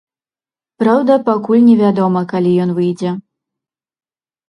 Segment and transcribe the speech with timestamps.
[0.83, 3.17] Праўда, пакуль не вядома, калі ён выйдзе.